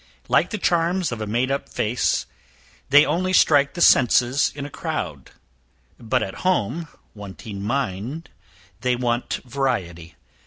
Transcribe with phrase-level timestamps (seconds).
[0.27, 2.25] Like the charms of a made up face,
[2.89, 5.29] they only strike the senses in a crowd;
[5.99, 8.31] but at home, wanting mind,
[8.79, 10.15] they want variety.